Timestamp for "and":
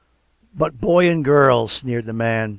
1.11-1.23